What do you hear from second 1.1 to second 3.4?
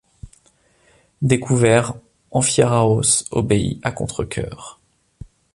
Découvert, Amphiaraos